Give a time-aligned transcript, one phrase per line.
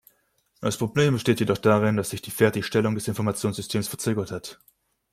[0.61, 4.59] Das Problem besteht jedoch darin, dass sich die Fertigstellung des Informationssystems verzögert hat.